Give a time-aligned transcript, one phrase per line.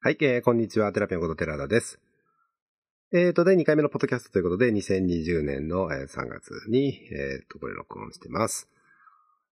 [0.00, 0.92] はい、えー、こんにちは。
[0.92, 1.98] テラピアンこと寺田です。
[3.12, 8.68] えーと、第2回目のポッドキャストということで、2020年のえー3月に、えーと、これ録音してます。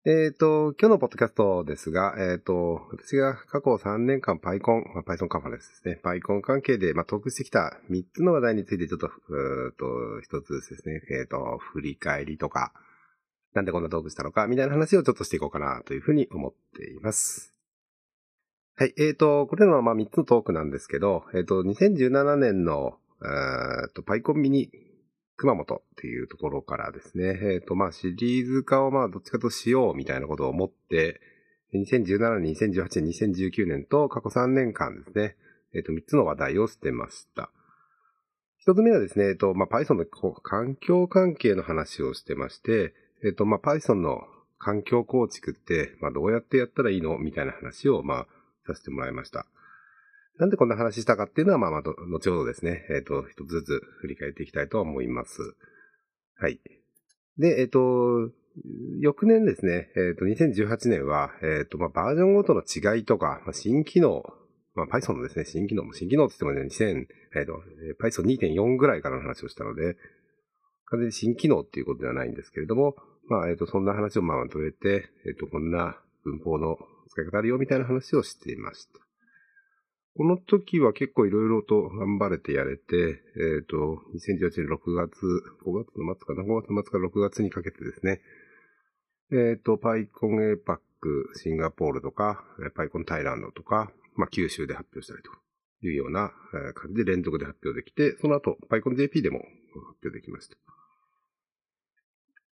[0.05, 9.85] えーと、今日のポッドキャストですが、えーと、私が過去3年間 PyCon、まあ、Python カンファレンスですね、PyCon 関係で、まあ、トークしてきた3つの話題についてちょっと、うと、
[10.23, 12.73] 一つずつですね、えーと、振り返りとか、
[13.53, 17.52] なんでこんなトークしたのか、みたいな話をちょっとしていこうかなというふうに思っています。
[18.75, 18.93] はい。
[18.97, 24.71] えっ、と、これらのまあ3つのトークなんですけど、えっ、と、2017年の、えーと、パイコンミニ
[25.37, 31.21] 熊本っていうところからですね、えっ、と、まあシリーズ化をまあどっちかとしようみたいなことを思って、
[31.75, 35.35] 2017年、2018年、2019年と過去3年間ですね、
[35.75, 37.51] えっ、と、3つの話題を捨てました。
[38.57, 44.21] 一つ目はですね、えっ、と、まあ Python の環境関係の話をしてまして、えっ、と、まあ Python の
[44.57, 47.19] 環境構築って、まあどうやってやったらいいの？
[47.19, 48.27] みたいな話を、まあ、
[48.65, 49.45] させてもらいました。
[50.39, 55.55] なんでこんな話したかっていうのは、まあ、まあ、後ほどですね、えっ、と、一つずつ振り返っていきたいと思います。
[56.39, 56.59] はい。
[57.37, 58.31] で、えっ、と、
[58.99, 64.23] 翌年ですね、えっ、と、2018年は、えっ、と、まあ、バージョンごとの違いとか、まあ、新機能、
[64.75, 67.07] まあ、Python のですね、新機能も、新機能って言ってもね、2000、
[67.39, 67.61] えっ、と、
[68.03, 69.97] Python 2.4ぐらいからの話をしたので、
[70.85, 72.95] 完全に新機能っていうことではないんですけれども、
[73.27, 76.77] まあ、えっ、と、そんな話をまあ、まとめて、えっ、と、こんな文法の
[77.13, 78.99] 使い方あるよみたいな話をしていました。
[80.15, 85.15] この時は結構いろいろと頑張れてやれて、えっ、と、2018年6月、
[85.65, 88.21] 5月の末かな、5月の末から6月にかけてですね、
[89.31, 90.79] えっ、と、PyCon APAC
[91.35, 92.43] シンガポールとか、
[92.75, 95.31] PyCon タイランドとか、まあ、九州で発表したりと
[95.87, 96.31] いうような
[96.75, 100.57] 感じで連続で発表できて、その後、PyCon JP でも発表できました。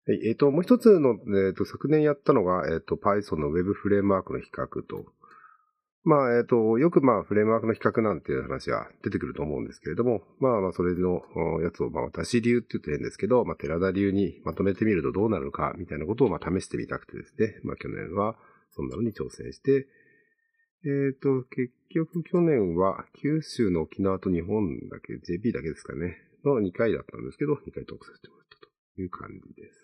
[0.04, 1.12] はい、えっ、と、もう一つの、
[1.46, 5.06] えっ、と、昨年やったのが、えっ、と、Python の Web フレームワークの比較と、
[6.04, 11.22] まあ、えっ、と、よくまあ、フレームワークの比較なんていう話は出てくると思うんですけれども、まあまあ、それの
[11.62, 18.34] やつを、まあ、私流って言うと変ですけど、まあ、寺田流にまとめてみるとどうなるのか、みたいなことをまあ、試してみたくてですね、まあ、去年は
[18.74, 19.86] そんなのに挑戦して、
[20.84, 28.68] えっ、と、結局去年は九州の沖縄と日本だけ、JP だけですかね、の2回だったんですけど、2回トークさせてもらったと
[29.00, 29.81] いう感じです。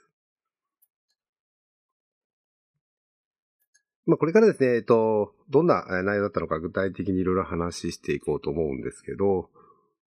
[4.09, 9.51] まあ、これからですね、えっと、どんな内容だったのか具体的にいろいろ話していこうと思うんですけど、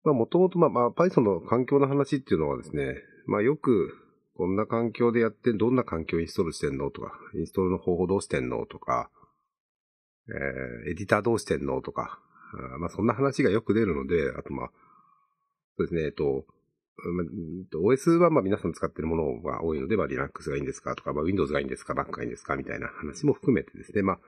[0.02, 2.96] まあ、もともと、まあ、まあ、Python の環境の話っていうのはですね、
[3.26, 3.96] まあ、よく、
[4.34, 9.08] こんな環境でやって、どんな環境をインストールしてんのとか、インストールの方法どうしてんのとか、
[10.28, 12.18] えーエディターどうしてんのとか、
[12.74, 14.70] あまあ、そんな話がよく出るので、あと、まあ、
[15.76, 16.44] そうですね、えっ、と
[17.74, 24.18] OS はまあ皆さん使ってるものが多いので、まあ Linux がいいんですかとか、まあ Windows がいいんですか Mac がいいんですかみたいな話も含めてですね、まあ、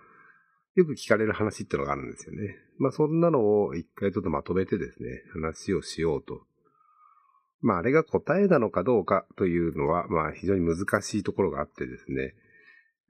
[0.74, 2.56] よく聞かれる話っていうのがあるんですよね。
[2.78, 6.42] まあそんなのを一回ちょっとまとめてですね、話をしようと。
[7.60, 12.34] まああれが答えなのかどうかというのは、まあ非常に難しいところがあってですね、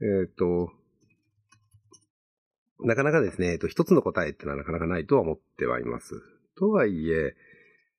[0.00, 0.70] えっ、と、
[2.80, 6.20] なかなかですね、えっと、一つの答えっていうのはなかなかないとは思ってはいます。
[6.56, 7.34] とはいえ、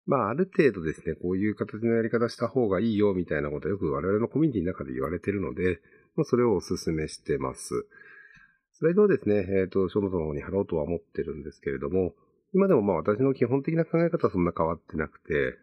[0.05, 5.79] まあ、ある程度ですね、こういう形のやり方した方がいいよ、みたいなことはよく我々のコミュニティの中で言われているので、
[6.15, 7.87] まあ、それをお勧めしてます。
[8.73, 12.13] スライドはですね、えっ、と、ショートの方に貼ろうとは思ってるんですけれども、
[12.53, 15.57] 今でもまあ私の基本的な考え方はそんな変わってなくて、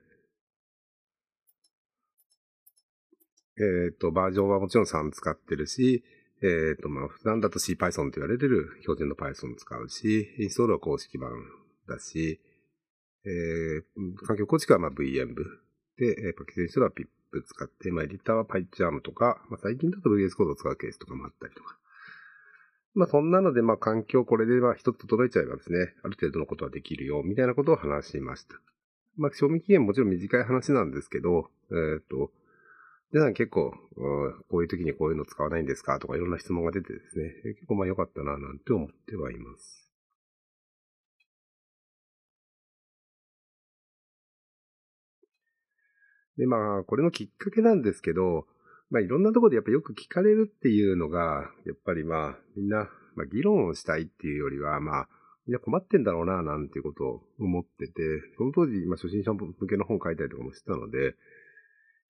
[3.59, 6.03] えっ、と、バージョンはもちろん3使ってるし、
[6.43, 11.31] えっ、と、まあ、普段だと CPython と言われてる標準の Python 使うし、インストールは公式版
[11.87, 12.41] だし、
[13.25, 15.45] えー、環境構築はまあ VM 部
[15.99, 17.07] で、えーパッケージインストールは PIP
[17.47, 21.79] 使って、まあ、エディターは PyCharm とか、まあ、最近だと VS コードを使うケースとかもあったりとか。
[22.95, 28.61] まあ、そんなので、まあ、環境これでまあ一つ整えちゃえばですね、ある程度のことはできるよ、みたいなことを話しました。
[29.17, 32.31] まあ、賞味期限もちろん短い話なんですけど、えっ、と、
[33.13, 33.75] 皆さん結構、
[34.49, 39.82] こういう時にこういうの使わないんですかとかいろんな質問が出てですね、結構まあ良かったな、なんて思ってはいます。
[46.43, 48.47] で、まあ、これのきっかけなんですけど、
[48.91, 55.09] まあ、いろんなところでやっぱよく聞かれるっていうのが、やっぱりまあ、みんな、まあ、議論をしたいっていうよりは、まあ、
[55.47, 57.93] みんな困ってんだろうな、なんていうことを思ってて、
[58.37, 61.15] その当時、まあ、初心者向けの本書いたりとかもしてたので、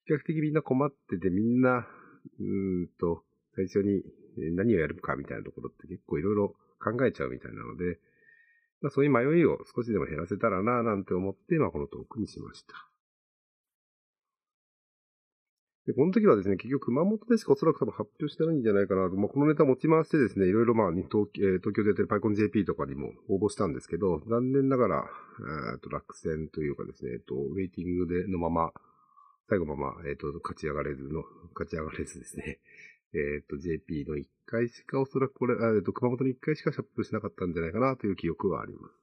[0.07, 1.87] 比較的みんな困ってて、みんな、
[2.41, 3.23] うーんと、
[3.55, 4.03] 最初に
[4.57, 7.99] 何をやるかみたいなところって結構いろいろ考えちゃうみたいなので、
[8.81, 12.92] まあ、そういう迷いを少しでも減らせたらな、なんて思って、まあ、このトークにしました。
[15.87, 25.11] で、この時はですね、結局熊本でしかおそらく多分発表してないんじゃないかなと、まあ、このネタ持ち回してですね、いろいろまあ、東,、えー、東京でやってる PyConJP とかにも応募したんですけど、残念ながら、
[25.75, 28.71] えー、と落選というかですね、えっ、と、ウェイティングでのまま、
[29.49, 31.25] 最後まま、えっ、と、勝ち上がれずの、
[31.55, 32.61] 勝ち上がれずですね、
[33.15, 39.02] えっ、と、JP の1回しかおそらくこれ、えっ、と、熊本に1回しか発表しなかったんじゃないかなという記憶はあります。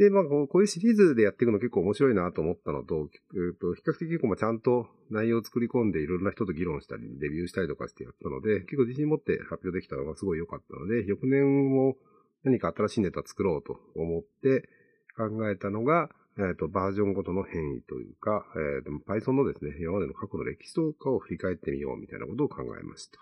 [0.00, 11.96] で、まあ、こういうシリーズでやっていくの結構面白いなと思ったのと、えー、と比較的結構まあちゃんと内容を作り込んでいろんな人と議論したり、レビューしたりとかしてやったので、結構自信持って発表できたのがすごい良かったので、翌年も
[12.44, 14.70] 何か新しいネタ作ろうと思って
[15.18, 16.08] 考えたのが、
[16.38, 23.20] えっ、と、バージョンごとの変異というか、えっ、ー、と、Python のですね、今までの過去の歴史とかを振り返ってみようみたいなことを考えました。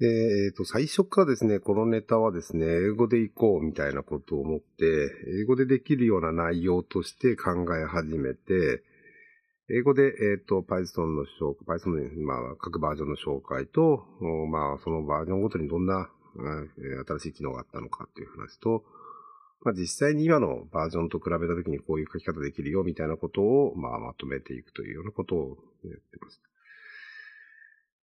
[0.00, 5.10] で、えっ、ー、と、最初からですね、このネタはですね、英語で行こうみたいなことを思って、
[5.40, 8.82] 英語でできるような内容として考え始めて、
[9.70, 10.06] 英語で、え
[10.40, 14.04] っ、ー、と、Python の紹介、Python の、まあ、各バージョンの紹介と、
[14.50, 16.10] まあ、そのバージョンごとにどんな、
[17.06, 18.84] 新しい機能があったのかっていう話と、
[19.62, 26.42] まあ、実際に今のバージョンと比べたときにこういう書き方できるよみたいなことを、まあ、まとめていくというようなことをやってます。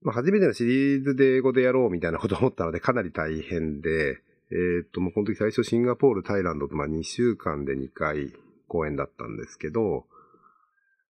[0.03, 8.33] まあ、初めてのシリーズで英語でやろうみたいなことを思ったので、かなり大変で、え、っと、もうこの時最初シンガポール、タイランドと、まあ、2週間で2回
[8.67, 10.07] 公演だったんですけど、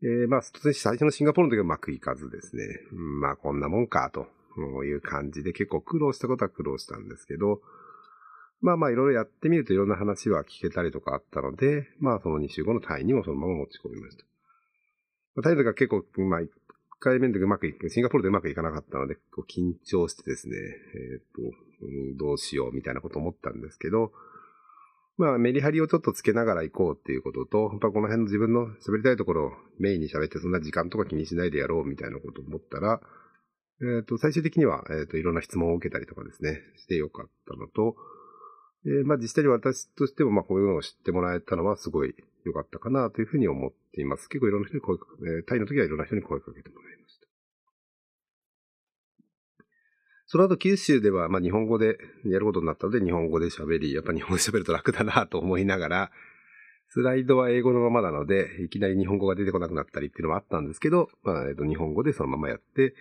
[0.03, 4.27] えー、まあ、最初のシンガポールの時はうまくいかずですね、まあ、こんなもんか、と
[4.83, 7.61] いう感じで結構苦労したことは苦労したんですけど、
[8.61, 14.23] まあまあいろいろやってみるといろんな話は聞けたりとかあったので、まあその2週後のタイにもそのまま持ち込みました。
[15.41, 16.41] タイとか結構、まあ
[17.01, 21.41] 回目でうまくいく、シンガポールでうまくいかなかったので、こう緊張してですね、えっ、と、
[21.85, 24.11] うん、どうしようみたいなこと思ったんですけど、
[25.17, 33.01] まあ、メリハリをちょっとつけながら行こうっていうことと、やっぱこの辺の自分の喋りたいところをメインに喋って、そんな時間とか気にしないでやろうみたいなことを思ったら、
[33.81, 37.95] えっ、と、最終的には、えっ、と、いろんな質問を受けたりとかですね、してよかったのと、
[38.85, 44.27] えまあ実際に私としても、まあこういうのを知ってもらえたのはすごい良かったかなというふうに思っています。
[44.27, 47.27] 結構いろんな人に声かけ、え、タイの時はいろんな人に声かけてもらいました。
[50.25, 56.11] その後九州では、まあ日本語でやることになったので日本語で喋り、やっぱ日本語で喋ると楽だなと思いながら、
[56.93, 62.93] スライドは英語のままなので、いきなり日本語が出てこなくなったりっていうのもあったんですけど、まあ、えっと、日本語でそのままやって、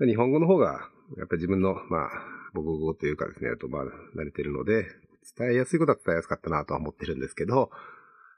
[0.00, 2.10] 日本語の方が、やっぱり自分の、まあ、
[2.54, 3.82] 母国語というかですね、と、まあ、
[4.16, 4.86] 慣れてるので、
[5.36, 7.70] 伝えやすいことは伝えやすかったなとは思ってるんですけど、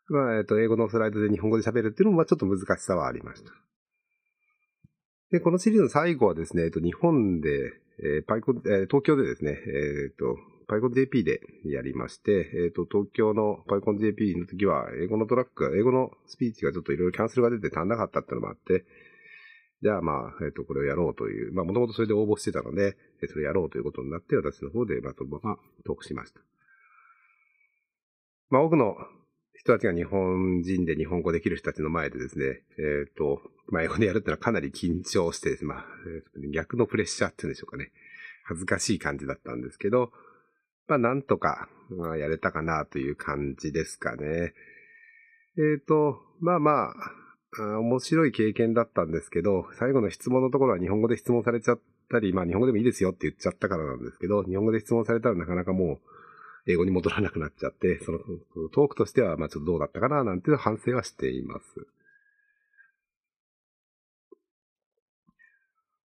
[0.09, 3.53] まあ、えっと、英語のスライドで日本語で喋るっていうのも、まあ、ちょっと難しさはありました。
[5.31, 7.51] で、このシリーズの最後はですね、えっと、日本で、
[8.01, 10.37] えー、パイコ、えー、東京でですね、えー、と、
[10.69, 18.85] パイコン JP でやりまして、えっ、と、東京のパイコン JP の時は、英語のトラック、英語のスピーチがちょっといろいろキャンセルが出て足んなかったっていうのもあって、
[19.83, 22.97] じゃあまあ、えっ、と、これをやろうという、まあ、もともとそれで応募してたので、
[23.29, 26.41] それをやろうということになって、私の方で、まあ、そのままトークしました。
[28.51, 28.97] まあ、多くの
[29.55, 32.45] 人たちが日本人で日本語できる人たちの前でですね、
[32.79, 35.85] えっ、ー、と、まあ、英語でやるってのはかなり緊張してですね、まあ、
[36.53, 37.93] 逆のプレッシャーっていうんでしょうかね。
[38.47, 40.11] 恥ずかしい感じだったんですけど、
[40.89, 44.55] まあ、なんとか、まあ、やれたかなという感じですかね。
[45.59, 46.95] えっ、ー、と、まあまあ
[47.57, 51.81] 面白い経験だったんですけど、最後の質問のところは日本語で質問されちゃっ
[52.11, 58.19] たり、まあ日本語でもいいですよって言っちゃったからなんですけど、日本語で質問されたらなかなかもう、英語に戻らなくなっちゃって、その
[58.69, 61.87] トークとしては、まあちょっとどうだったかな、なんていう反省はしています。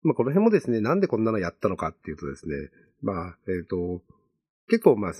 [0.03, 2.55] まあこの辺もですね、なんでこんなのやったのかっていうとですね、
[3.01, 4.01] まあ、えっ、ー、と、
[4.71, 5.13] 結構まあ、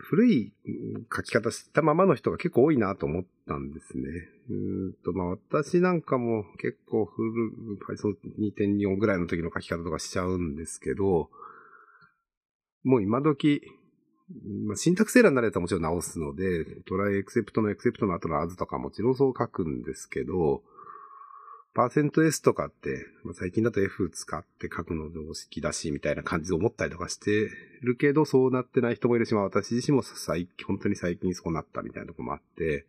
[0.00, 0.52] 古い
[1.10, 4.04] 書き方したままの人が結構多いなと思ったんですね。
[4.50, 4.52] う
[4.90, 11.30] んと、まあ私なんかも結構古い Python 2.24ぐらいの時の書き方とかしちゃうんですけど、
[12.82, 13.62] もう今時、
[14.66, 20.62] まあ、シンタクスエラーになれたらもちろん直すので、トライエクセプトのエクセプトの後のアズとかもちろんそう書くんですけど、
[21.74, 27.50] パーセント S とかって、まあ、最近だと F 使って書くの常識だし、みたいな感じで思ったりとかして
[27.82, 32.86] るけど、そうなってない人もいるし、まあ私自身も最近本当に最近そうなったみたいなとこもあって、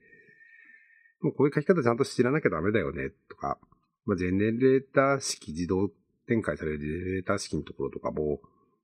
[1.22, 3.58] もうこういう書き方ちゃんと知らなきゃダメだよね、とか、
[4.06, 5.90] まあ、ジェネレーター式自動
[6.28, 8.40] 展開されるジェネレーター式のところとかも、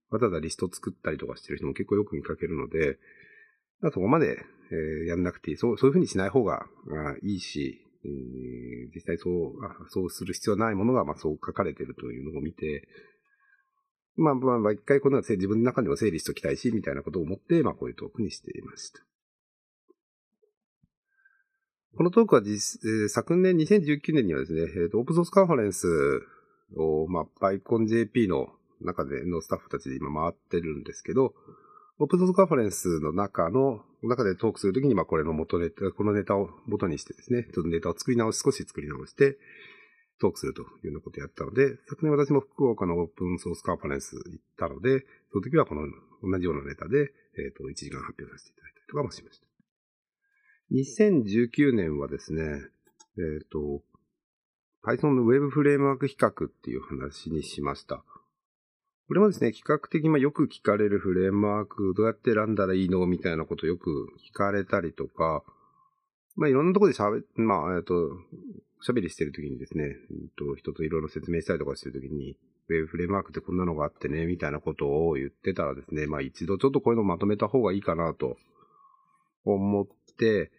[0.10, 2.98] わざわざリスト作ったりとかしてる人も結構よく見かけるので、
[3.94, 5.58] そこまで、えー、やんなくていい。
[5.58, 6.66] そう、そういうふうにしない方が
[7.22, 9.54] いいし、えー、実際そう、
[9.90, 12.88] そうする必要ないものが、まあそう書かれてるというのを見て、
[14.16, 19.02] まあまあまあ一回この自分の中でも整理しておきたいし、みたいなことを思って、まあこういうトークにしていました。
[21.98, 25.88] このトークは実、えー、昨年2019年にはですね、えーと、オープンソースカンファレンス
[26.78, 28.48] を、まあ、パイコン JP の
[28.80, 31.34] 中でのスタッフたちで今回ってるんですけど、
[32.02, 39.38] オープンソースカンファレンスの中の、中でトークするときに、まあ、これの元ネタ、このネタを元にしてですね、ちょっとネタを作り直し、少し作り直して、
[40.20, 45.84] トークするというようなことをやったので、昨年私も福岡のオープンソースカンファレンス行ったので、その時はこの
[46.24, 49.46] 同じようなネタで、えっ、ー、と、1時間発表させていただいたりとかもしました。
[50.74, 53.84] 2019年はですね、えっ、ー、と、
[54.84, 58.04] Python の Web フレームワーク比較っていう話にしました。
[59.12, 65.44] これもですね、比較的まよく聞かれるフレームワーク、どうやって選んだらいいのみたいなことをよく聞かれたりとか、
[66.38, 67.94] まあいろんなところで喋、まあ、えっと、
[68.88, 69.96] 喋りしてるときにですね、えっ
[70.38, 72.38] と、人といろいろ説明したりとかしてるときに、
[72.70, 78.38] ウェブフレームワークってこんなのがあってね、みたいなことを言ってたらですね、まあ一度ちょっとこういうのをまとめた方がいいかなと
[79.44, 79.88] 思っ
[80.18, 80.52] て、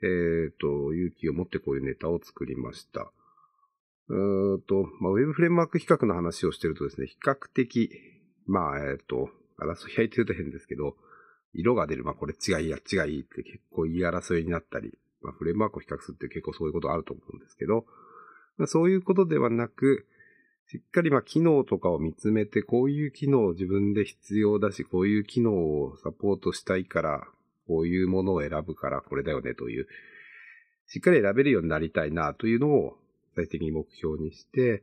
[0.00, 3.12] えっ、と、勇気を持ってこういうネタを作りました。
[4.08, 7.90] うーと、まあ、ウェブフレームワーク比較の話をしてるとですね、比較的、
[8.46, 10.96] まあ、えっ、と、争い合いというと変ですけど、
[11.52, 17.84] 色が出る、まあこれ違いや違いって結構言い争いになったり、まあフレームワークを比較するって結構そういうことあると思うんですけど、
[18.56, 20.06] まあ、そういうことではなく、
[20.70, 27.26] しっかりまあ機能とかを見つめて、こういう機能を自分で必要だし、こういう機能をサポートしたいから、
[27.66, 29.86] こういうものを選ぶからこれだよねという、
[30.86, 32.96] しっかり選べるようになりたいなというのを
[33.38, 34.82] 最終的に目標にして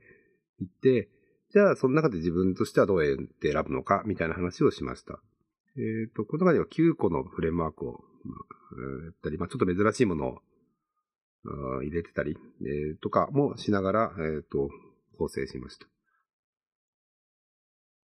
[0.59, 1.09] いて、
[1.51, 5.19] じゃあその中で自分としてはどうやって選ぶのかみたいな話をしました。
[5.77, 10.41] えっ、ー、と、この中では9個のフレームワークを、やったり、まあ、ちょっと珍しいもの
[11.77, 14.69] を入れてたり、えー、とかもしながら、えっ、ー、と、
[15.17, 15.85] 構成しました。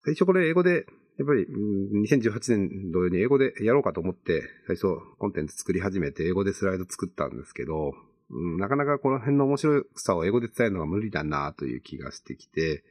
[0.05, 0.85] 最初これ英語で
[1.17, 4.87] やっぱり、2018年同様に英語でやろうかと思って、最初
[5.19, 7.93] コンテンツ作り始めて英語でスライド作ったんですけど、
[8.33, 12.83] うん、なかなかこの辺の面白さを英語で伝えるのが無理だなという気がしてきて、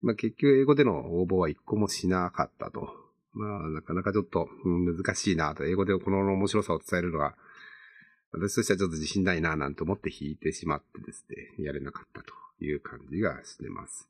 [0.00, 2.88] まあ、結局英語での応募は一個もしなかったと。
[3.34, 5.64] まあ、なかなかちょっと、難しいなと。
[5.64, 7.34] 英語でこの面白さを伝えるのが、
[8.32, 11.26] 私としてはちょっと自信ないななんて思って弾いてしまってです
[11.58, 12.32] ね、やれなかったと
[12.64, 14.08] いう感じがしてます。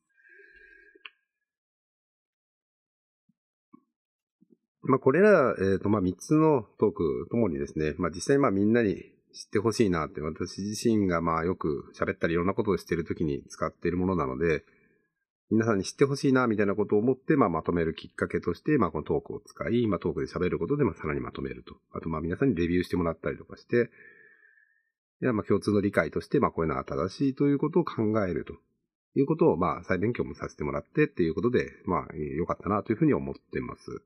[4.82, 9.04] まあ、これら、えっ、ー、と、まあ、三つのトークともにですね、まあ、実際まあ、みんなに
[9.38, 14.64] 知ってほしいなって、私自身がまあ、よく喋ったりいろんなことをしているときに使っているものなので、
[15.50, 21.76] 皆さんに知ってほしいな、みたいなことを思って、まあ、まとめるきっかけとして、まあ、このトークを使い、まあ、トークで喋ることで、まあ、さらにまとめると。
[21.92, 23.90] あと、まあ、皆さんにレビューしてもらったりとかして、
[25.22, 28.54] いや、まあ、共通の理解として、まあ、こういうのは正しいということを考えると
[29.14, 34.02] いうことを、まあ、再勉強もさせてもらってっていうことで、まあ、良かったなというふうに思ってます。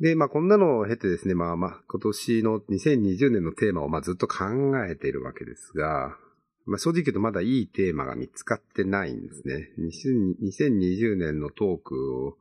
[0.00, 4.44] で、まあ、こんなのを経てですね、まあまあ、今年の2020年のテーマをまあずっと考
[4.86, 6.16] えているわけですが、
[6.64, 9.70] まあ、正直言うとまだいいテーマが見つかってないんですね。
[9.80, 12.36] 2020年のトークを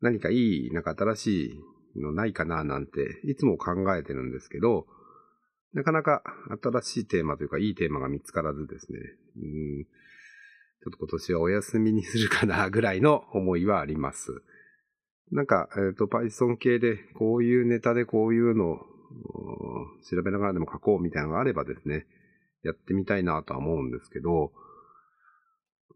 [0.00, 1.60] 何かいい、なんか新し
[1.96, 4.86] いのないかななんていつも考えてるんですけど、
[5.72, 6.22] なかなか
[6.62, 8.98] 新しいテーマというかいいテーマが見つからずですね、
[9.36, 9.84] うん
[10.84, 14.42] ちょっと今年はお休みにするかなぐらいの思いはあります。
[15.34, 18.78] なんか、えっ、ー、と、Python 系でこういうネタでこういうのを
[20.08, 22.06] 調べながらでも書こうみたいなのがあればですね、
[22.62, 24.52] やってみたいなとは思うんですけど、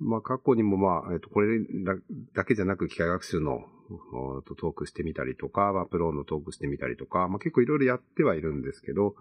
[0.01, 1.61] まあ過去にもまあ、えっ、ー、と、これ
[2.35, 3.61] だけじゃなく機械学習の
[4.45, 9.15] トークしてみたりとか、まあ、プロのトークしてみたりとか、まあ結構いろいろやってはいるんですけど、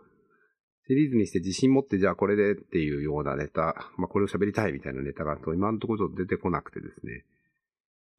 [0.87, 7.23] シリーズにして自信持ってじゃあこれでっていうようなネタ、まあこれを喋りたいみたいなネタが今のところ出てこなくてですね、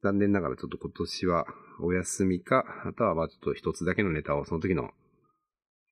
[0.01, 1.45] 残念ながらちょっと今年は
[1.81, 4.91] お休みか、あとはまあちょっと一つだけのネタをその時の、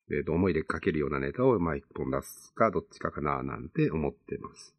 [0.10, 4.74] えっ、ー、と、思いで書けるようなネタをまあ一本出すか、どっちかかな、なんて思ってます。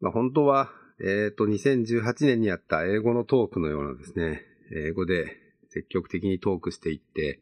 [0.00, 4.42] まあ本当は、えっ、ー、と、2018年にやった英語のトークのようなですね、
[4.74, 5.36] 英語で
[5.68, 7.40] 積極的にトークしていって、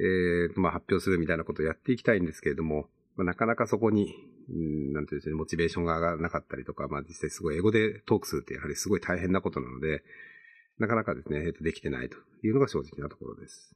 [0.00, 2.86] えー、まあ発表するみたいなことをやっていきたいんですけれども、
[3.16, 4.14] まあ、なかなかそこに
[4.92, 10.02] なんていうんですね、モチベーションが上がらなかったりとか、まあ実際すごい英語でトークするってやはりすごい大変なことなので、
[10.78, 13.74] なかなかですね、えっと、できてないというのが正直なところです。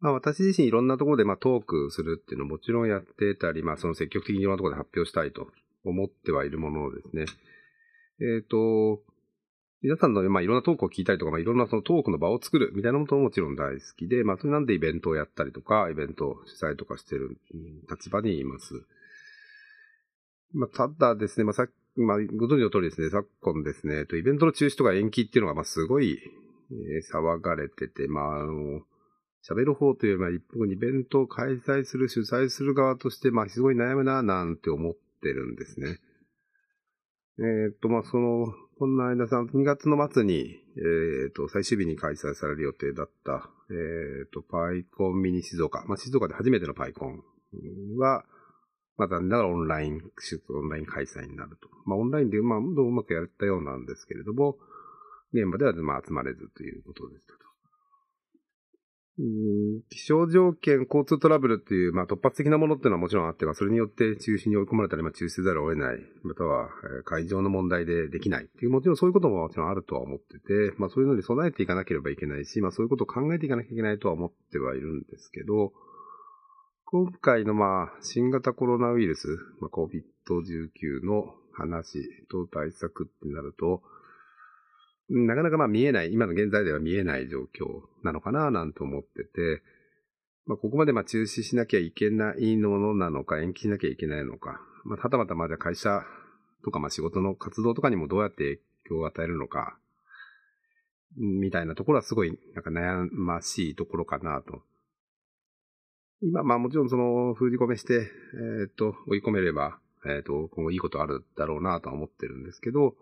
[0.00, 5.48] まあ私自身いろんなところでまあトークするっていうのももちろんやってたり、まあその積極的にいろんなところで発表したいと
[5.84, 7.24] 思ってはいるもののですね、
[8.20, 9.02] えっ、ー、と、
[9.80, 17.38] 皆さんの、まあ、いろんなトークを聞いたりとか、まあ、いろんなそのトークの場を作るみたいなことももちろん大好きで、まあ、それなんでイベントをやったりとか、イベントを主催とかしてる
[17.88, 18.74] 立場にいます。
[20.52, 26.18] まあ、ただですね、まあ、さっき、まあ、ご存知の通りですね、昨今ですね、イベントの中止とか延期っていうのが、まあ、すごい
[26.70, 28.82] えー、騒がれてて、まあ、あの、
[29.48, 35.98] 喋る方というよりは一方にイベントを開催する、主催する側として、まあ、すごい悩むな、なんて思ってるんですね。
[37.40, 47.22] えっ、と、まあ、その、こんな間さん、2月の末に、えっ、と、最終日に開催される予定だった、えっ、と、パイコンミニ静岡、まあ、静岡で初めてのパイコン
[47.96, 48.24] は、
[48.98, 50.02] まあ、残念ながらオンライン、
[50.50, 51.68] オンライン開催になると。
[51.86, 54.58] まあ、オンラインで、まあ、うまくやったようなんですけれども、
[55.32, 57.38] 現場では、まあ、集まれずということでしたと。
[59.90, 66.68] 気象条件、交通トラブルっていう、まあ、突発的なものっていうのはもちろんあって、まあ、それによって中止に追い込まれたり、まあ、中止せざるを得ない、または、
[67.00, 75.72] え、会場の問題でできないっていう、もちろんそういうことももちろんあるとは思ってて、まあ、そういうのに備えていかなければいけないし、まあ、そういうことを考えていかなきゃいけないとは思ってはいるんですけど、
[76.90, 79.28] 今回のまあ、新型コロナウイルス、
[79.60, 81.98] まあ、COVID-19 の話
[82.30, 83.82] と対策ってなると、
[85.10, 89.62] なかなかまあ見えない、今の現在では見えない状況なのかななんて思ってて、
[90.46, 96.00] まあ、ここまでまあ中止しなきゃいけないものなのか、延期しなきゃいけないのか、まあ、はたまたまあじゃ会社
[96.64, 98.36] とかまあ仕事の活動とかにもどうやって
[98.86, 99.78] 影響を与えるのか、
[101.18, 104.62] みたいなところはすごいなんか悩ましいところかなと。
[106.22, 108.10] 今、まあもちろんその封じ込めして、
[108.60, 112.94] えっ、と、追い込めれば、えっ、と、今後いいことあるだろうなとは思ってるんですけど、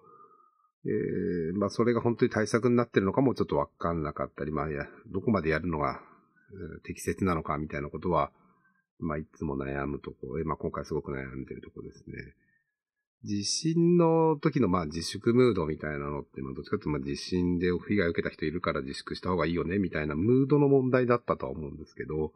[0.86, 6.00] えー、まあ、それが本当に対策になってるのかもちょっとわかんなかったり、まあ、や、どこまでやるのが、
[6.52, 8.30] えー、適切なのかみたいなことは、
[9.00, 12.34] まあ、いつも悩むところ、まあ、今回すごく悩んでるとこですね。
[13.24, 22.32] 地震の時のまあ自粛ムードみたいなのって、まあどっちかというとまあ地震で被害を受けた人いるから自粛した方がいいよねみたいなムードの問題だったとは思うんですけど、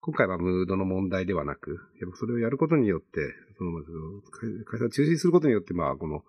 [0.00, 3.82] 今回はムードの問題ではなく、やっぱそれをやることによって、その、
[4.64, 6.22] 開催を中止することによって、まあこの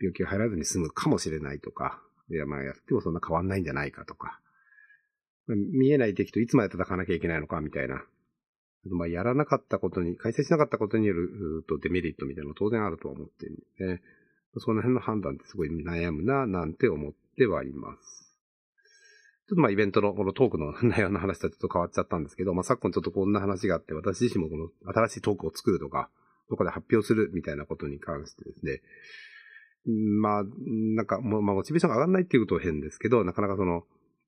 [0.00, 4.40] 病気が入らずに済むかもしれないとか、いや、まあやってもそんな変わんないんじゃないかとか、
[5.46, 8.04] 見えない敵といつまで戦わなきゃいけないのかみたいな。
[8.90, 14.02] まあ、やらなかったことに、開催しなかったことによるとデメリットみたいなの当然あるとは思っているので、
[14.58, 18.23] その辺の判断ってすごい悩むな、なんて思ってはいます。
[19.48, 26.08] ちょっとまあイベントのこのトークの内容の話とはちょっと変わっちゃったんですけど、まあ昨今ちょっとこんな話があって、私自身もこの新しいトークを作るとか、
[26.48, 28.80] どこで発表するみたいなことに関してですね、
[29.86, 30.42] まあ、
[30.96, 33.84] なんか、まあ、モチベーションが上がらないっていうことは変ですけど、なかなかその、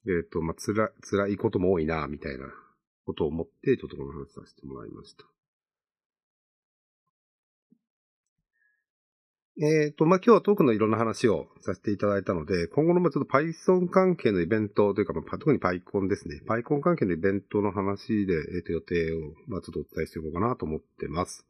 [0.06, 2.46] えっ、ー、と、まあ、つら、辛いことも多いな、みたいな
[3.06, 5.24] ことを思って、ちょっとこの話させてもらいました。
[9.58, 16.42] えっ、ー、と、まあ、今日はトークのいろんな話をさせていただいたので、今後のまちょっと Python 関係のイベントというか、まあ、特に PyCon ですね。
[16.46, 21.46] PyCon 関係のイベントの話で、えっ、ー、と、予定を、まあ、ちょっとお伝えしていこうかなと思ってます。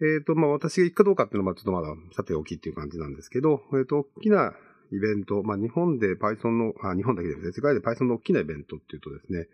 [0.00, 4.54] えっ、ー、と、まあ、私が行くかどうかっていうのは、ちょっとまだ、さておきっていう感じなんですけど、えっ、と、大きな
[4.90, 9.48] イベント、まあ、日本で Python の、あ、日本だけですね、世界で Python の大きなイベントっていうとですね、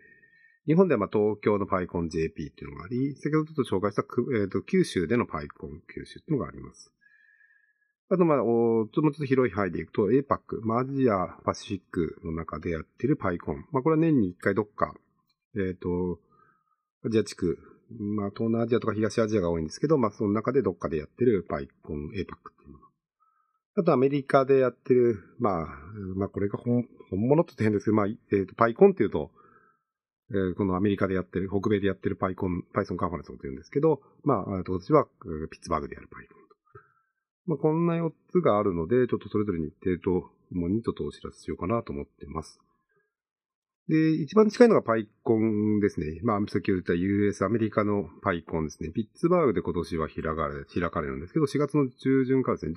[0.67, 5.45] 日本ではまあ東京の PyCon JP っていうのがあり、先ほどちょっと紹介した、えー、と九州での PyCon
[5.93, 6.94] 九州っていうのがあります。
[8.09, 13.55] あと、まあ、おちょっと広い範囲でいくと、APAC、まあ、アジアパシフィックの中でやってる PyCon。
[13.71, 14.93] まあ、これは年に一回どっか、
[15.55, 16.19] えっ、ー、と、
[17.05, 17.57] アジア地区
[17.91, 22.79] まあ、東南アジアとか東アジアが多いんですけど、まあ、その中でどっかでやってるパイコン、エイパックっていうの。
[23.77, 25.67] あとアメリカでやってる、まあ、
[26.15, 29.31] まあ、これが本本物って変ですけど、まあ、えっ、ー、と、パイコンっていうと、
[30.31, 35.05] えー、このアメリカでやってる、北米でやってるパイコン、パイソンカンファレンスのこと言うんですけど、まあ、今年は
[35.51, 36.44] ピッツバーグでやるパイコンと。
[37.47, 42.59] まあ、こんな4つがあるので、ちょっとそれぞれ日程ともにちょっとお知らせしようかなと思ってます。
[43.87, 46.19] で、一番近いのがパイコンですね。
[46.23, 48.89] まあ、さっき言った US、アメリカのパイコンですね。
[48.89, 52.73] ピッツバーグで今年は開かれ、開かれるんですけど、4月の中旬からですね、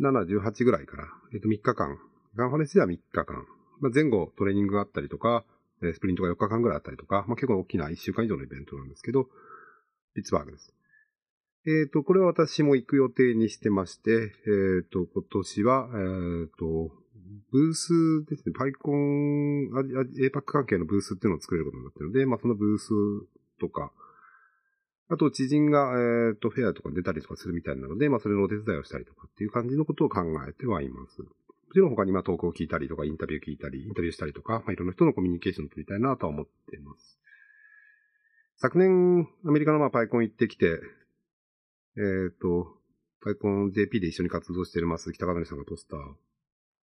[0.00, 1.04] 17、18ぐらいから、
[1.34, 1.98] えっと、3日間、
[2.34, 3.44] ガンファレンスでは3日間、
[3.80, 5.44] まあ、前後トレーニングがあったりとか、
[5.82, 9.28] スプリントが4日間ぐらいあったりとか、まあ、結構大きな1週間以上のイベントなんですけど、
[10.14, 10.72] ピッツバーグです。
[11.66, 16.90] えっ、ー、と、これは私も行く予定にしてまして、えっ、ー、と、今年は、えっ、ー、と、
[17.50, 19.70] ブースですね、パイコン、
[20.20, 22.90] エーパック関係のブースっていうのを作れることになってるので、まあそのブース
[23.60, 23.92] とか、
[25.08, 25.94] あと知人が、
[26.28, 31.22] えっ、と、フェアとか出たりとかするみたいなので、まあそれのお手伝いをしたりとかっていう感じのことを考えてはいます。
[31.22, 31.28] も
[31.72, 37.18] ちろん他にまあトークを聞いたりとか、インタビュー聞いたり、インタビューしたりとか、まあいろんな人のコミュニケーションを取りたいなとは思っています。
[38.56, 40.80] 昨年、アメリカのまあパイコン行ってきて、
[41.96, 42.66] えっ、ー、と、
[43.22, 46.00] パイコン JP で一緒に活動してるます北方さんがポスター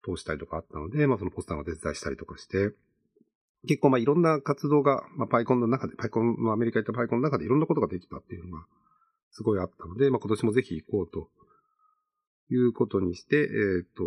[0.04, 2.70] 通したりとかあったので、まあそのポスターの手伝いしたりとかして、
[3.66, 8.66] 結構まあいろんな活動が、まあパイコンの中で、パイコン、まあアメリカ行ったパイコンの中でいろんなことができたっていうのが
[9.30, 11.28] すごいあったので、まあ今年もぜひ行こうと
[12.50, 14.04] いうことにして、えっ、ー、と、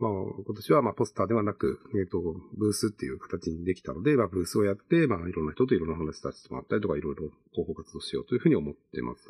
[0.00, 0.10] まあ、
[0.44, 2.20] 今年はまあポスターではなく、えっ、と、
[2.58, 9.22] ブースっていう形にできたので、まあ、ブースをやって、まあ、いろんな人といろんな話させてもらったりとか、いろいろ広報活動しようというふうに思ってます。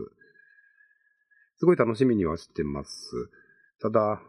[1.58, 3.30] すごい楽しみにはしてます。
[3.82, 4.22] ただ、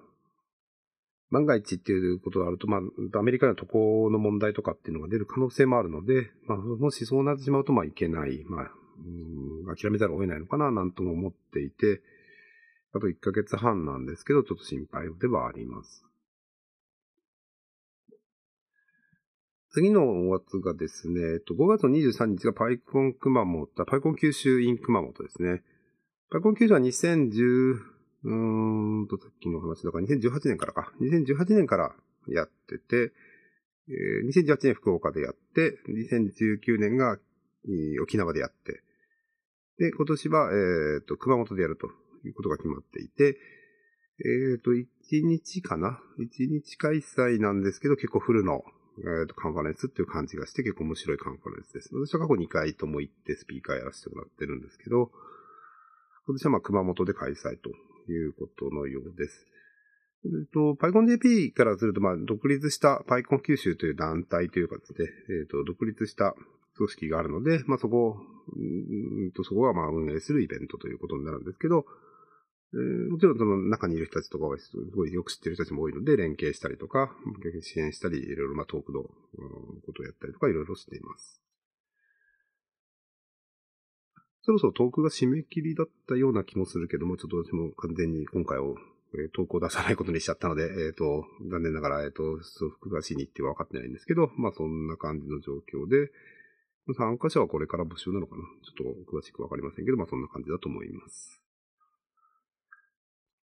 [1.29, 2.79] 万が一っていうことがあると、ま
[3.13, 8.43] あ、アメリカの渡航の問題とかっていうのが出る可能性もあるので、まあ、もしそうなってしまうと、まあ、いけない。
[8.45, 8.71] まあ、
[9.67, 12.01] うん、諦めざるを得ないのかな、なんとも思っていて、
[12.93, 16.05] あと1ヶ月半なんですけど、ちょっと心配ではあります。
[19.73, 25.63] 次のお月がですね、5月23日がパイコン熊本、パイコン九州 in 熊本ですね。
[26.29, 27.75] パイコン九州は2010、
[28.23, 30.91] うーんと、さっきの話だから2018年からか。
[30.99, 31.95] 2018年から
[32.27, 33.13] やってて、
[34.27, 37.17] 2018年福岡でやって、2019年が、
[38.03, 38.83] 沖縄でやって、
[39.77, 41.87] で、今年は、えっ、と、熊本でやると
[42.25, 43.37] いうことが決まっていて、
[44.23, 44.85] えっ、と、1
[45.23, 48.63] 日かな ?1 日開催なんですけど、結構フルの、
[48.99, 51.89] えっ、と、カンファレンスっていう感じがして、結構面白いカンファレンスです。
[51.93, 55.11] 私は過去2回とも行ってスピーカーやらせてもらってるんですけど、
[56.27, 57.71] 今年はまあ熊本で開催と
[58.11, 59.47] いうことのようです。
[60.23, 65.09] えっと、PyConJP からすると、まあ、独立した PyCon 九州という団体というかですね、
[65.41, 66.35] えっ、と、独立した
[66.75, 68.17] 組織があるので、まあ、そこ、
[68.55, 71.85] うんと、そこがまあ運営するイベントということになるんですけど、
[72.73, 77.11] えー、もちろんその中にいる人たちとかはすごいよく知ってる人たちも多いので、連携したりとか、
[77.61, 79.11] 支援したり、いろいろまあトークのこ
[79.93, 81.41] とをやったりとか、いろいろしています。
[84.43, 88.75] そろそろトークが締め切りだったような気もするけども、ちょっと私も完全に今回を、
[89.13, 92.23] えー、投稿出さないことにしちゃったので、えっ、ー、と、残念ながら、えっ、ー、と、
[92.81, 96.11] 詳しい日程は分かってないんですけど、まあそんな感じの状況で、
[96.97, 101.40] 参加者はこれから募集なのかなちょっと詳しくわかりませんけど、まあそんな感じだと思います。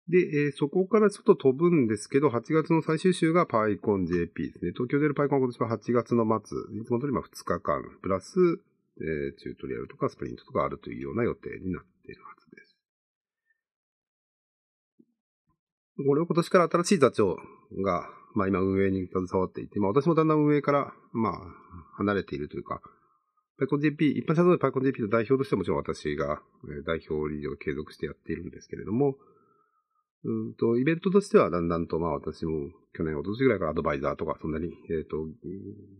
[0.08, 4.72] で、えー、そこからちょっと飛ぶんですけど、8月の最終週が PyConJP ですね。
[4.72, 8.60] 東京でる PyCon 今年は8月の末、いつも通りまあ2日間、プラス、
[9.00, 12.76] えー、チュートリアルとかスプリントとかあるというような予定になっているはずです。
[16.06, 17.36] これを今年から新しい座長
[17.82, 21.34] が、まあ今運営に携わっていて、まあ私もだんだん運営から、まあ
[21.96, 22.82] 離れているというか、
[23.58, 26.42] PyConJP、一般社団の PyConJP の代表としてもちろん私が
[26.84, 29.16] 代表理事を継続してやっているんですけれども、
[30.24, 35.28] うんと、イベントとしてはだんだんと、まあ私も去年、おととしぐらいからアドバイザーとか、そんなに、えっ、ー、と、が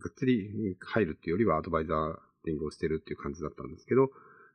[0.09, 4.09] っつり入るっていうよりはアドバイザーリングをしてるっていう感じだったんですけど、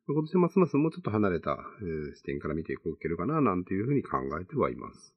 [0.08, 5.14] 今年はますますもうちょっと離れた、えー、視点から見ていこうけるかな、なんていうふうに考えてはいます。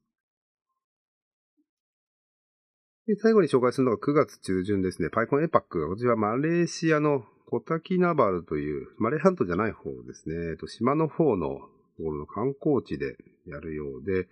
[3.08, 5.10] で、最後に紹介するのが9月中旬ですね。
[5.10, 10.56] PyCon エパックが、こちらマレーシアのコタキナバルという、マレー半島じゃない方ですね。
[10.68, 11.56] 島の方の
[11.98, 14.28] ところの観光地でやるようで、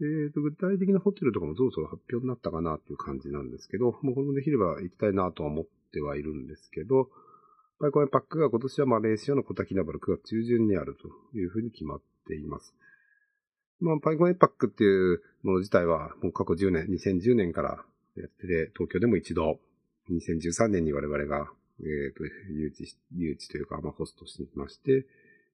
[0.00, 7.10] えっ、と、具体的なホテルとかもそろそろ発表になったかなっていう感じなんですけど、もうこれもできれば行きたいなとは思ってはいるんですけど、
[7.80, 11.08] パイコンパックが今年はマレーシアのコタキナバル9月中旬にあると
[11.38, 12.74] いうふうに決まっています。
[13.80, 17.82] まあ、パイコンエパックっていうもの自体はもう過去10年、2010年から
[18.16, 19.58] やってて、東京でも一度、
[20.10, 25.06] 2013年に我々が、えっ、ー、と、誘致、誘致というか、まあ、ホストしていまして、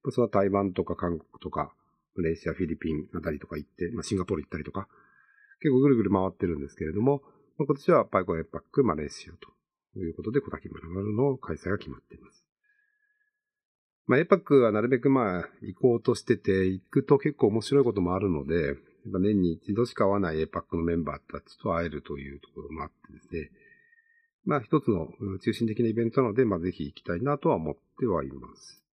[0.09, 1.73] それは台湾とか韓国とか、
[2.17, 4.87] マレーシア、フィリピンあたりとか行って、まあ、シンガポール行ったりとか、
[5.61, 7.21] 結構ぐるぐる回ってるんですけれども、
[7.57, 12.43] まあ、今年はパイコンエパックマレーシアということで、小滝丸々の開催が決まっています。
[14.05, 18.75] まあ、エパックはなるべくまあ、行こうとしてて、行くと結構面白いこともあるので、
[19.19, 23.51] 年に一度しか会わないエパックのメンバーたちと会えるというところもあってですね、
[24.45, 25.07] まあ一つの
[25.39, 28.86] 中心的なイベントなので、まあぜひ行きたいなとは思ってはいます。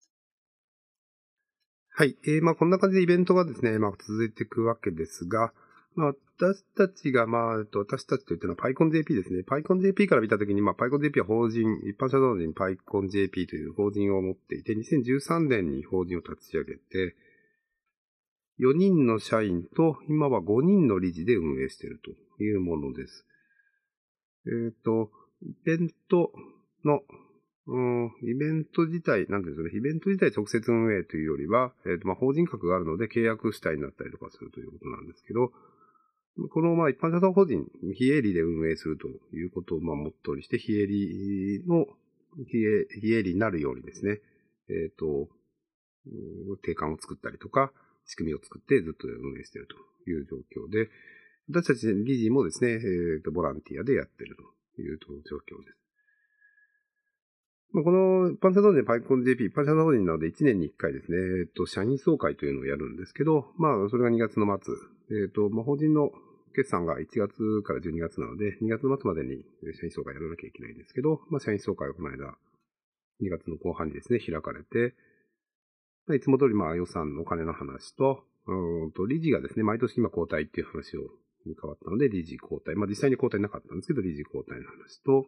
[1.97, 2.17] はい。
[2.25, 5.53] えー、まあこんな感じでイベントがですね、まあ続いていくわけですが、
[5.95, 9.45] まあ私たちが、まあ、私たちと言ってのは PyConJP ですね。
[9.49, 17.15] PyConJP から見たときに、まあ PyConJP は法人、一般社団法人 PyConJP という法人を持っていて、2013年に法人を立ち上げて、
[18.59, 23.25] 4人の社員と今は5人の理事で運営しているというものです。
[24.47, 25.11] えっ、ー、と、
[25.43, 26.33] イベント
[26.85, 27.03] の、
[27.67, 35.51] イベント自体、なんていうんですかね、イベント自体直接運営というよりは、え、ー、と、まあ、法人格があるので契約主体になったりとかするということなんですけど、
[36.51, 41.87] この、まあ、一般社団法人、非営利で運営するということを、まあ、モットーにして、非営利の、
[42.49, 44.21] 非営利になるようにですね、
[44.69, 45.29] えっ、ー、と、
[46.63, 47.73] 定款を作ったりとか、
[48.05, 50.91] 仕組みを作ってずっと運営しているという状況で、
[51.49, 54.37] 私たち理事もですね、え、ー、と、ボランティアでやっている
[54.77, 55.84] という状況です。
[57.75, 64.73] まあ、この一般社団法人パイコン JP、一般社団法人なので1年に1回ですね、えっ、と、社員総会というのをやるんですけど、まあ、それが2月の末、
[65.11, 66.13] えっ、と、まあ、法人の
[66.55, 69.43] 決算が1月から12月なので、2月の末までに
[69.75, 72.39] 社員総会やらなきゃいけないんですけど、まあ、社員総会がこの間、
[73.21, 74.95] 2月の後半にですね、開かれて、
[76.07, 81.01] まあ、いつも通りまあ予算のお金の話と、うんと理事がですね、毎年今交代っていう話を
[81.45, 82.77] に変わったので、理事交代。
[82.77, 85.27] まあ実際に交代なかったんですけど、理事交代の話と、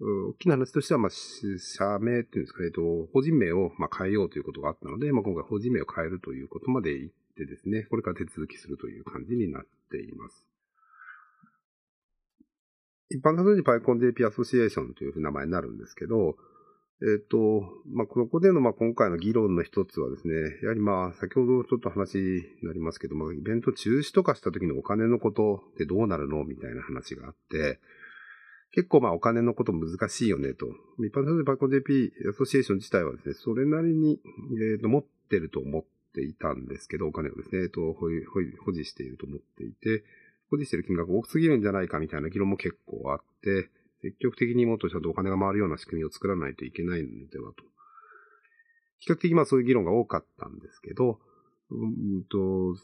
[0.00, 2.82] 大きな話としては、まあ、社名っていうんですか、えっと、
[3.12, 10.46] 法人名をまあ変えようということがあったので、まあ今回法人名を変えるということまで言ってですね、これから手続きするという感じになっています。
[13.08, 16.36] 一般的に PyConJP アソシエーションという名前になるんですけど、
[17.02, 27.80] えっ、と、まあ、ここでの、ま、今回の議論の一つはですね、やはりま、先ほどちょっと話になりますけども、イベント中止とかした時のお金のことってどうなるのみたいな話があって、
[28.72, 30.66] 結構まあお金のこと難しいよねと。
[30.98, 34.20] 一般的にバコ JP アソシエーション自体はですね、それなりに、
[34.60, 38.08] えー、と持ってると思っていたんですけど、お金をですね、えー、と保
[38.64, 40.04] 保持していると思っていて、
[40.50, 43.70] 保持している金額が多すぎるんじゃないかみたいな議論も結構あって、
[44.02, 47.64] 積極的にもっとちゃんとお金が回るような仕組みを作らないといけないのではと。
[48.98, 51.18] 比較的まあそういう議論が多かったんですけど、
[51.70, 51.86] う
[52.20, 52.76] んと、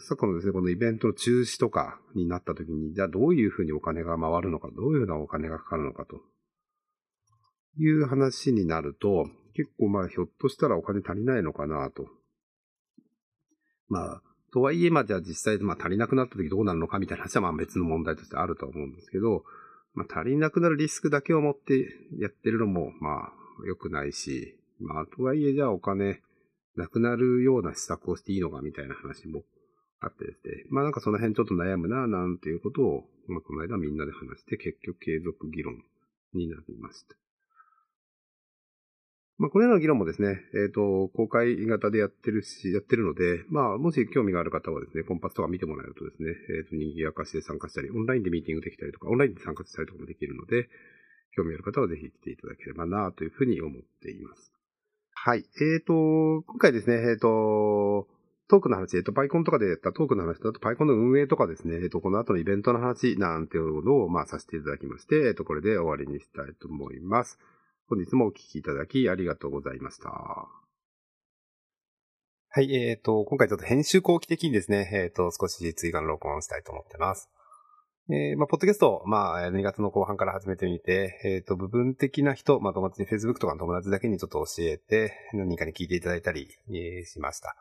[0.00, 6.22] 昨今のですね、このイベントの中止とかになった時に、じゃあどういうふうにお金が回るのか、どういうふうなお金がかかるのかと
[7.78, 12.08] いう話になると、結構まあひょっとしたらお金足りないのかなと。
[13.88, 19.44] まあ、とはいえまあじゃあ実際まあ足りなくなった時どうなるのかみたいな話はまあ別の問題としてあると思うんですけど、
[19.92, 23.32] まあ足りなくなるリスクだけを持ってやってるのもまあ
[23.66, 26.22] 良くないし、まあとはいえじゃあお金
[26.76, 29.42] なくなるような施策をしていいのかみたいな話も
[30.00, 30.64] あってですね。
[30.70, 35.74] まあなんかその辺ちょっと悩むな、なんていうことを、まあこの間みんなで話して結局継続議論
[36.34, 37.14] になりました。
[39.36, 50.68] まあこれらの議論もですね、えっ、ー、と、公開型でやってるし、やってるので、まあもし興味がある方はですね、コンパスとか見てもらえるとですね、えっ、ー、と、賑やかしで参加したり、オンラインでミーティングできたりとか、オンラインで参加したりとかもできるので、
[51.36, 54.53] 興味ある方はぜひ来ていただければなというふうに思っています。
[55.26, 55.46] はい。
[55.58, 58.06] えっ、ー、と、今回ですね、えっ、ー、と、
[58.46, 67.38] トークの話、えっ、ー、と、パイコンとかでやったトークの話と、あとパイコンの運営とかですね、えっ、と、この後のイベントの話なんていうのを、まあ、させていただきまして、えっ、と、これで終わりにしたいと思います。
[67.88, 70.10] 本日もお聞きいただきありがとうございました。
[70.10, 70.46] は
[72.60, 77.30] い、えっ、と、今回ちょっと編集後期的にですね、えっ、と、少し追加の録音をしたいと思ってます。
[78.10, 87.56] えー、まあ、ポッドキャスト、まあ、2月の後半から始めてみて、えっ、ー、と、部分的な人、まあ、友達に Facebook とかの友達だけにちょっと教えて、何かに聞いていただいたり、えー、しました。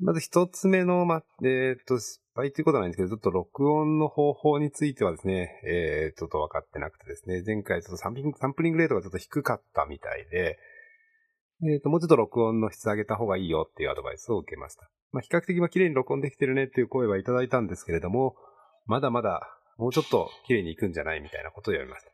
[0.00, 10.58] まず一つ目の、まあ、えっ、と、失敗ということはないんですけど、ちょっと録音の方法についてはですね、えー、ちょっと分かってなくてですね、前回ちょっとサンプリング、サンプリングレートがちょっと低かったみたいで、
[11.70, 14.88] えっ、と、もうちょっと録音の質上げた方がいいよっていうアドバイスを受けました。
[15.12, 18.34] まあ、比較的まあ綺麗に録音できてるねっていう声はいただいたんですけれども、
[18.86, 19.40] まだまだ
[19.76, 22.10] もうちょっと綺麗にいくんじゃないみたいなことを言われました。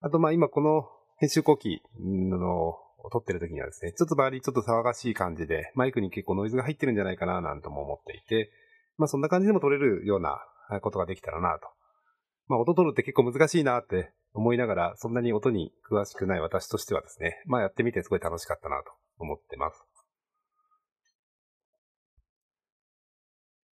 [0.00, 8.50] あと、まあ今この編集後期のを撮ってる時にはですね、ちょっと周りちょっと騒がしい感じで、マイクに結構ノイズが入ってるんじゃないかななんとも思っていて、
[8.96, 10.40] まあそんな感じでも撮れるような
[10.80, 11.68] ことができたらなと。
[12.48, 19.87] まあ音撮るって結構難しいなって思いながら、そんなに音に詳しくない私としてはですね、まあやってみてすごい楽しかったなと思ってます。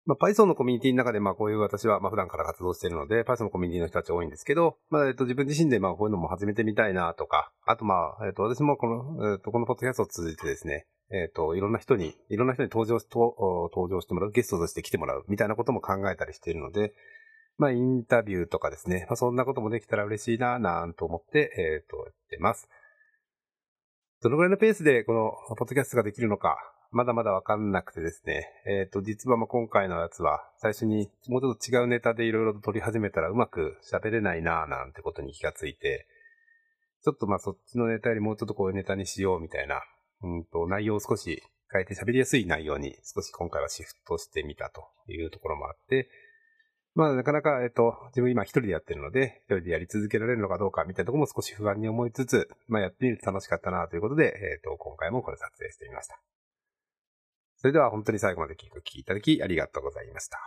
[0.06, 16.94] まあ、Python のコミュニティの中で、まあ、こういう私は、まあ、普段から活動しているので、Python のコミュニティの人たち多いんですけど、まあ、えっと、自分自身で、まあ、こういうのも始めてみたいなとか、あと、まあ、えっと、私もこの、えっと、このポッドキャストを通じてですね、えっと、いろんな人に、いろんな人に登場し、登場してもらう、ゲストとして来てもらう、みたいなことも考えたりしているので、
[17.58, 22.68] まあ、インタビューとかですね、まあ、そんなこともできたら嬉しいな、なんと思って、えっと、やってます。
[24.22, 26.56] どのぐらいのペースでこのポッドキャストができるのか、
[26.96, 28.48] まだまだわかんなくてですね。
[28.66, 36.08] えっ、ー、と、実はま今回のやつは、最初にもうちょっと違うネタでいろいろと撮り始めたらうまく喋れないなぁなんてことに気がついて、
[37.04, 39.82] ちょっとまあそっちのネタよりもうちょっとこういうネタにしようみたいな、
[40.22, 46.08] うんと、内容を少し変えて喋りやすい内容に少し今回はシフトしてみたというところもあって、
[46.94, 56.18] まあなかなか、えっ、と、自分今一人でやってるので、一人でやり続けられるのかどうかみたいなとこも少し不安に思いつつ、まあやってみると楽しかったなということで、えっ、と、今回もこれ撮影してみました。
[57.56, 60.38] それでは本当に最後まで聞いていただきありがとうございました。